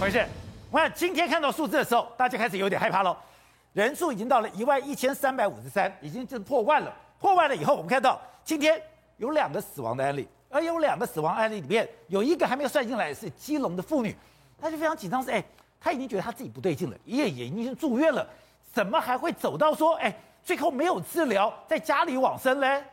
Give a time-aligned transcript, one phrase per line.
[0.00, 0.24] 回事？
[0.70, 3.16] 我看今天看到数字的时候，大家开始有点害怕喽。
[3.72, 6.94] 人数已经到了一万一千三百五十三，已经是破万了。
[7.18, 8.80] 破万了以后，我们看到今天
[9.16, 14.14] 有两个死亡的案例，而有两个死亡案例里面有一个还没有算进来，是基隆的妇女，
[14.60, 15.42] 她就非常紧张，是哎，
[15.80, 18.24] 她已经觉得她自己不对劲了，也也已经住院了，
[18.72, 22.84] 怎么还会走到说哎，最后没有治疗，在家里往生嘞？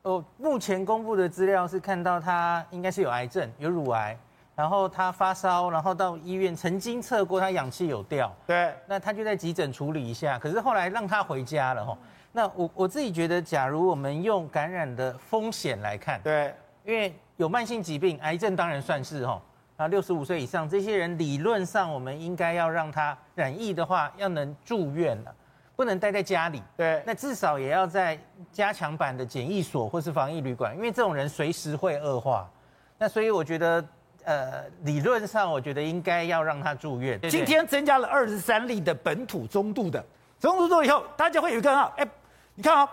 [0.00, 4.18] 哦，目前公布的资料是看到她应该是有癌症，有乳癌。
[4.56, 11.98] 然后他发烧，然后到医院曾经测过他氧气有掉，对，那他就在急诊处理一下，可是后来让他回家了哈。
[12.30, 16.54] 那我我自己觉得，假如我们用感染的风险来看，对，
[16.84, 19.42] 因为有慢性疾病，癌症当然算是哈。
[19.76, 25.34] 那六十五岁以上这些人，理论上我们应该要让他染疫的话，要能住院了，
[25.74, 26.62] 不能待在家里。
[26.76, 28.16] 对，那至少也要在
[28.52, 32.48] 加强版的检疫所或是防疫旅馆，因为这种人随时会恶化。
[32.96, 33.84] 那所以我觉得。
[34.24, 37.20] 呃，理论上我觉得应该要让他住院。
[37.28, 40.04] 今天增加了二十三例的本土中度的，
[40.40, 42.06] 中度以后，大家会有一个啊，哎，
[42.54, 42.88] 你看啊，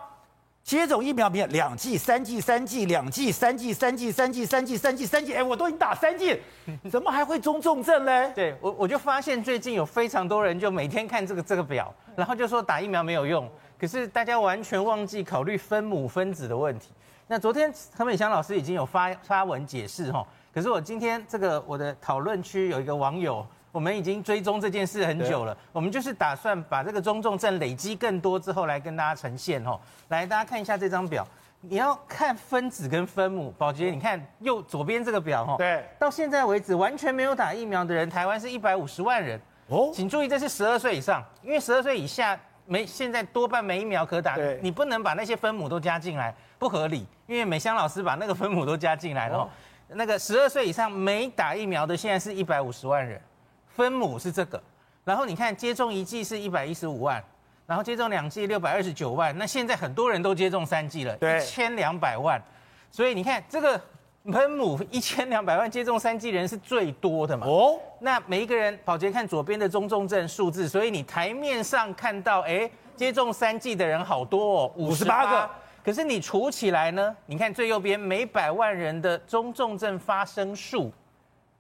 [0.63, 1.47] 接种疫苗没有？
[1.47, 6.39] 两剂、三剂、三剂、两剂、三剂、三剂、三剂、三剂、三剂、三剂，哎，我都已经打三剂，
[6.91, 8.31] 怎么还会中重症呢？
[8.35, 16.91] 对我，我就发现最近有非常多人就每天看这个这个表，然后就说打疫苗没有用，可是大家完全忘记考虑分母分子的问题。
[17.31, 20.21] 那昨天何美香老师已经有发发文解释哈。
[20.53, 29.79] 可是我今天这个我的讨论区有一个网友，我们已经追踪这件事很久了，我们就是打算把这个中重症累积更多之后来跟大家呈现哦。
[30.09, 31.25] 来，大家看一下这张表，
[31.61, 33.49] 你要看分子跟分母。
[33.57, 39.89] 宝杰，你看右左边这个表哈，对，到现在为止完全没有打疫苗的人，台湾是一百五十万人哦。
[39.93, 42.37] 请注意，这是十二岁以上，因为十二岁以下
[42.71, 47.05] 没现在多半没疫苗可打，你不能把那些分母都加进来，不合理。
[47.27, 49.45] 因为美香老师把那个分母都加进来了。
[49.89, 53.21] 那个十二岁以上没打疫苗的，现在是一百五十万人，
[53.67, 54.63] 分母是这个，
[55.03, 57.21] 然后你看接种一剂是一百一十五万，
[57.67, 62.41] 然后接种两剂六百二十九万，那现在很多人都接种三剂了，一千两百万，
[62.89, 63.81] 所以你看这个
[64.29, 67.47] 分母一千两百万接种三剂人是最多的嘛？
[67.47, 75.49] 哦，那每一个人，宝杰看左边的中重症数字，所以你台面上看到，哎，接种三剂的人好多哦，五十八个。
[75.83, 77.15] 可是你除起来呢？
[77.25, 80.91] 你看最右边每百万人的中重症发生数，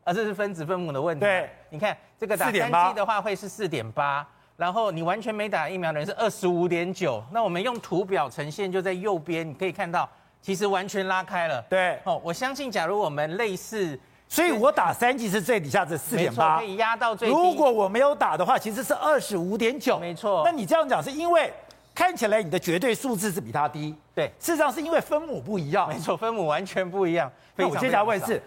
[0.03, 1.21] 啊，这是分子分母的问题。
[1.21, 4.23] 对，你看这个打三剂的话会是四点八，
[4.55, 7.23] 然后你完全没打疫苗的人是二十五点九。
[7.31, 10.07] 那我们用图表呈现，就在右边，你可以看到，
[10.41, 11.61] 其实完全拉开了。
[11.69, 17.33] 对，哦，我相信假如我们类似，所以我打三剂是最底下这四点八，可以压到最低。
[17.33, 19.99] 如果我没有打的话，其实是二十五点九。
[19.99, 20.41] 没错。
[20.43, 21.53] 那你这样讲是因为？
[21.93, 27.29] 看起来你的绝对数字是比他低，对，事实上是因为分母不一样，没错，分母完全不一样。
[27.53, 28.41] 那我接下来问是，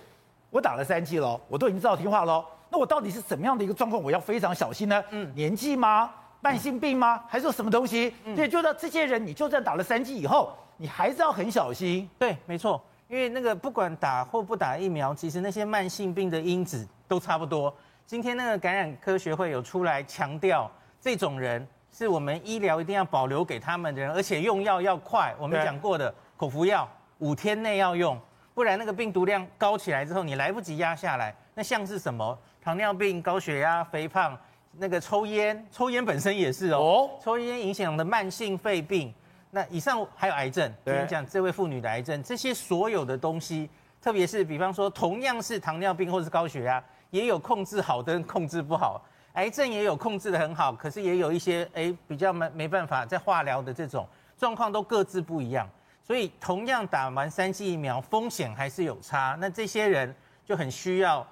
[0.48, 4.02] 我打了三剂喽，我都已经知道听话喽，那我到底是怎么样的一个状况？
[4.02, 5.04] 我要非常小心呢？
[5.10, 6.10] 嗯，年纪吗？
[6.40, 7.22] 慢性病吗？
[7.28, 8.14] 还是有什么东西？
[8.24, 12.08] 嗯，对，就说这些人，你就算打了三剂以后，你还是要很小心。
[12.18, 17.74] 对，没错，因为那个不管打或不打疫苗，其实那些慢性病的因子都差不多。
[18.06, 20.70] 今天那个感染科学会有出来强调，
[21.00, 21.66] 这种人。
[21.96, 25.32] 是我们医疗一定要保留给他们的人，而且用药要快。
[25.38, 28.18] 我们讲过的口服药五天内要用，
[28.52, 31.32] 不然那个病毒量高起来之后，你来不及压下来。
[31.54, 34.36] 那像是什么糖尿病、高血压、肥胖，
[34.72, 39.14] 那个抽烟，抽烟本身也是哦，哦抽烟影响的慢性肺病。
[39.54, 43.70] 那以上还有癌症，我跟你讲这位妇女的癌症，这些所有的东西，
[44.02, 49.00] 特别是比方说同样是糖尿病或是高血压，也有控制好的控制不好。
[49.34, 54.04] 癌症也有控制的很好，可是也有一些诶比较没没办法在化疗的这种
[54.36, 55.68] 状况都各自不一样，
[56.02, 59.36] 所以同样打完三剂疫苗风险还是有差。
[59.38, 60.12] 那这些人
[60.44, 61.24] 就很需要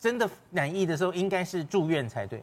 [0.00, 2.42] 真的染疫的时候应该是住院才对。